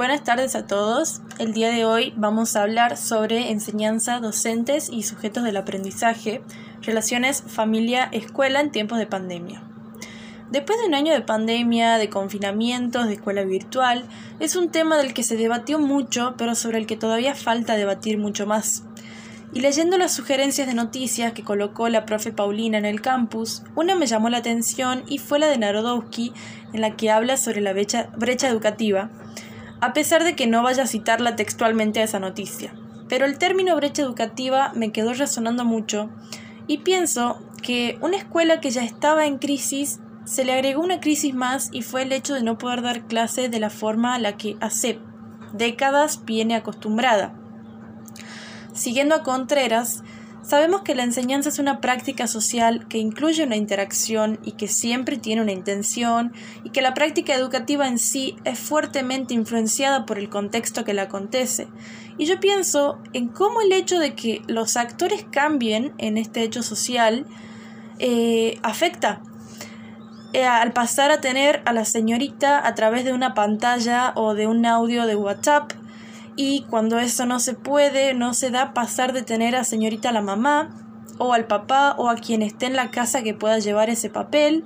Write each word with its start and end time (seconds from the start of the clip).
Buenas 0.00 0.24
tardes 0.24 0.54
a 0.54 0.66
todos. 0.66 1.20
El 1.38 1.52
día 1.52 1.68
de 1.68 1.84
hoy 1.84 2.14
vamos 2.16 2.56
a 2.56 2.62
hablar 2.62 2.96
sobre 2.96 3.50
enseñanza, 3.50 4.18
docentes 4.18 4.88
y 4.90 5.02
sujetos 5.02 5.44
del 5.44 5.58
aprendizaje, 5.58 6.40
relaciones 6.80 7.44
familia-escuela 7.46 8.62
en 8.62 8.70
tiempos 8.70 8.96
de 8.96 9.06
pandemia. 9.06 9.62
Después 10.50 10.80
de 10.80 10.86
un 10.86 10.94
año 10.94 11.12
de 11.12 11.20
pandemia, 11.20 11.98
de 11.98 12.08
confinamientos, 12.08 13.08
de 13.08 13.12
escuela 13.12 13.42
virtual, 13.42 14.04
es 14.38 14.56
un 14.56 14.70
tema 14.70 14.96
del 14.96 15.12
que 15.12 15.22
se 15.22 15.36
debatió 15.36 15.78
mucho, 15.78 16.34
pero 16.38 16.54
sobre 16.54 16.78
el 16.78 16.86
que 16.86 16.96
todavía 16.96 17.34
falta 17.34 17.76
debatir 17.76 18.16
mucho 18.16 18.46
más. 18.46 18.84
Y 19.52 19.60
leyendo 19.60 19.98
las 19.98 20.14
sugerencias 20.14 20.66
de 20.66 20.72
noticias 20.72 21.34
que 21.34 21.44
colocó 21.44 21.90
la 21.90 22.06
profe 22.06 22.32
Paulina 22.32 22.78
en 22.78 22.86
el 22.86 23.02
campus, 23.02 23.64
una 23.74 23.94
me 23.96 24.06
llamó 24.06 24.30
la 24.30 24.38
atención 24.38 25.02
y 25.08 25.18
fue 25.18 25.38
la 25.38 25.48
de 25.48 25.58
Narodowski, 25.58 26.32
en 26.72 26.80
la 26.80 26.96
que 26.96 27.10
habla 27.10 27.36
sobre 27.36 27.60
la 27.60 27.74
brecha, 27.74 28.08
brecha 28.16 28.48
educativa, 28.48 29.10
a 29.80 29.92
pesar 29.92 30.24
de 30.24 30.34
que 30.34 30.46
no 30.46 30.62
vaya 30.62 30.84
a 30.84 30.86
citarla 30.86 31.36
textualmente 31.36 32.00
a 32.00 32.04
esa 32.04 32.18
noticia. 32.18 32.74
Pero 33.08 33.26
el 33.26 33.38
término 33.38 33.74
brecha 33.76 34.02
educativa 34.02 34.72
me 34.74 34.92
quedó 34.92 35.14
resonando 35.14 35.64
mucho 35.64 36.10
y 36.66 36.78
pienso 36.78 37.40
que 37.62 37.98
una 38.00 38.16
escuela 38.16 38.60
que 38.60 38.70
ya 38.70 38.84
estaba 38.84 39.26
en 39.26 39.38
crisis 39.38 40.00
se 40.24 40.44
le 40.44 40.52
agregó 40.52 40.82
una 40.82 41.00
crisis 41.00 41.34
más 41.34 41.70
y 41.72 41.82
fue 41.82 42.02
el 42.02 42.12
hecho 42.12 42.34
de 42.34 42.42
no 42.42 42.58
poder 42.58 42.82
dar 42.82 43.06
clases 43.06 43.50
de 43.50 43.58
la 43.58 43.70
forma 43.70 44.14
a 44.14 44.18
la 44.18 44.36
que 44.36 44.56
hace 44.60 45.00
décadas 45.52 46.24
viene 46.24 46.54
acostumbrada. 46.54 47.34
Siguiendo 48.72 49.16
a 49.16 49.22
Contreras, 49.22 50.04
sabemos 50.42 50.82
que 50.82 50.94
la 50.94 51.02
enseñanza 51.02 51.48
es 51.48 51.58
una 51.58 51.80
práctica 51.80 52.26
social 52.26 52.86
que 52.88 52.98
incluye 52.98 53.44
una 53.44 53.56
interacción 53.56 54.38
y 54.44 54.52
que 54.52 54.68
siempre 54.68 55.16
tiene 55.16 55.42
una 55.42 55.52
intención 55.52 56.32
y 56.64 56.70
que 56.70 56.82
la 56.82 56.94
práctica 56.94 57.34
educativa 57.34 57.86
en 57.86 57.98
sí 57.98 58.36
es 58.44 58.58
fuertemente 58.58 59.34
influenciada 59.34 60.06
por 60.06 60.18
el 60.18 60.28
contexto 60.28 60.84
que 60.84 60.94
la 60.94 61.02
acontece. 61.02 61.68
Y 62.18 62.26
yo 62.26 62.40
pienso 62.40 62.98
en 63.12 63.28
cómo 63.28 63.60
el 63.60 63.72
hecho 63.72 63.98
de 63.98 64.14
que 64.14 64.42
los 64.46 64.76
actores 64.76 65.24
cambien 65.30 65.92
en 65.98 66.18
este 66.18 66.42
hecho 66.42 66.62
social 66.62 67.26
eh, 67.98 68.58
afecta 68.62 69.22
eh, 70.32 70.44
al 70.44 70.72
pasar 70.72 71.10
a 71.10 71.20
tener 71.20 71.60
a 71.64 71.72
la 71.72 71.84
señorita 71.84 72.64
a 72.64 72.74
través 72.74 73.04
de 73.04 73.12
una 73.12 73.34
pantalla 73.34 74.12
o 74.14 74.34
de 74.34 74.46
un 74.46 74.64
audio 74.64 75.06
de 75.06 75.16
WhatsApp 75.16 75.72
y 76.42 76.62
cuando 76.70 76.98
eso 76.98 77.26
no 77.26 77.38
se 77.38 77.52
puede, 77.52 78.14
no 78.14 78.32
se 78.32 78.50
da 78.50 78.72
pasar 78.72 79.12
de 79.12 79.20
tener 79.20 79.54
a 79.54 79.62
señorita 79.62 80.10
la 80.10 80.22
mamá 80.22 80.70
o 81.18 81.34
al 81.34 81.46
papá 81.46 81.94
o 81.98 82.08
a 82.08 82.14
quien 82.14 82.40
esté 82.40 82.64
en 82.64 82.76
la 82.76 82.90
casa 82.90 83.22
que 83.22 83.34
pueda 83.34 83.58
llevar 83.58 83.90
ese 83.90 84.08
papel 84.08 84.64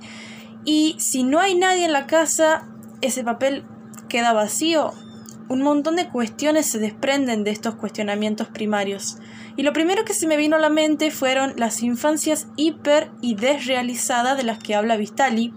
y 0.63 0.95
si 0.99 1.23
no 1.25 1.41
hay 1.41 1.53
nadie 1.53 1.83
en 1.83 1.91
la 1.91 2.07
casa, 2.07 2.69
ese 3.01 3.25
papel 3.25 3.65
queda 4.07 4.31
vacío. 4.31 4.93
Un 5.49 5.63
montón 5.63 5.97
de 5.97 6.07
cuestiones 6.07 6.65
se 6.65 6.79
desprenden 6.79 7.43
de 7.43 7.51
estos 7.51 7.75
cuestionamientos 7.75 8.47
primarios. 8.47 9.17
Y 9.57 9.63
lo 9.63 9.73
primero 9.73 10.05
que 10.05 10.13
se 10.13 10.27
me 10.27 10.37
vino 10.37 10.55
a 10.55 10.59
la 10.59 10.69
mente 10.69 11.11
fueron 11.11 11.55
las 11.57 11.83
infancias 11.83 12.47
hiper 12.55 13.11
y 13.19 13.35
desrealizadas 13.35 14.37
de 14.37 14.43
las 14.43 14.59
que 14.59 14.75
habla 14.75 14.95
Vistali, 14.95 15.53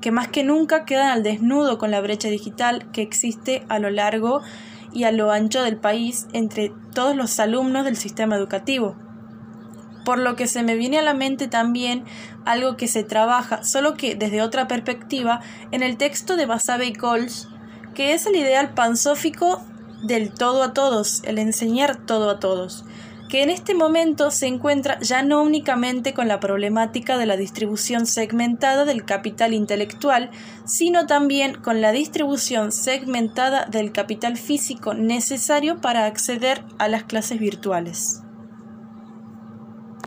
que 0.00 0.10
más 0.10 0.28
que 0.28 0.42
nunca 0.42 0.86
quedan 0.86 1.10
al 1.10 1.22
desnudo 1.22 1.76
con 1.76 1.90
la 1.90 2.00
brecha 2.00 2.28
digital 2.28 2.90
que 2.92 3.02
existe 3.02 3.66
a 3.68 3.78
lo 3.78 3.90
largo 3.90 4.40
y 4.92 5.04
a 5.04 5.12
lo 5.12 5.30
ancho 5.30 5.62
del 5.62 5.76
país 5.76 6.26
entre 6.32 6.72
todos 6.94 7.16
los 7.16 7.38
alumnos 7.40 7.84
del 7.84 7.96
sistema 7.96 8.36
educativo. 8.36 8.96
Por 10.04 10.18
lo 10.18 10.34
que 10.36 10.46
se 10.46 10.62
me 10.62 10.76
viene 10.76 10.98
a 10.98 11.02
la 11.02 11.14
mente 11.14 11.46
también 11.46 12.04
algo 12.44 12.76
que 12.76 12.88
se 12.88 13.04
trabaja, 13.04 13.62
solo 13.64 13.94
que 13.94 14.14
desde 14.14 14.42
otra 14.42 14.66
perspectiva, 14.66 15.40
en 15.72 15.82
el 15.82 15.96
texto 15.96 16.36
de 16.36 16.46
Basabe 16.46 16.86
y 16.86 16.92
Coles, 16.92 17.48
que 17.94 18.14
es 18.14 18.26
el 18.26 18.36
ideal 18.36 18.74
pansófico 18.74 19.62
del 20.02 20.32
todo 20.32 20.62
a 20.62 20.72
todos, 20.72 21.22
el 21.24 21.38
enseñar 21.38 21.96
todo 22.06 22.30
a 22.30 22.40
todos 22.40 22.84
que 23.30 23.44
en 23.44 23.48
este 23.48 23.74
momento 23.74 24.32
se 24.32 24.48
encuentra 24.48 24.98
ya 25.00 25.22
no 25.22 25.42
únicamente 25.42 26.12
con 26.12 26.26
la 26.26 26.40
problemática 26.40 27.16
de 27.16 27.26
la 27.26 27.36
distribución 27.36 28.06
segmentada 28.06 28.84
del 28.84 29.04
capital 29.04 29.54
intelectual, 29.54 30.30
sino 30.64 31.06
también 31.06 31.54
con 31.54 31.80
la 31.80 31.92
distribución 31.92 32.72
segmentada 32.72 33.66
del 33.66 33.92
capital 33.92 34.36
físico 34.36 34.94
necesario 34.94 35.80
para 35.80 36.06
acceder 36.06 36.64
a 36.78 36.88
las 36.88 37.04
clases 37.04 37.38
virtuales. 37.38 38.22